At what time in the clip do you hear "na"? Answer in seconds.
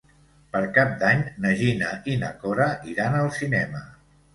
1.45-1.53, 2.25-2.35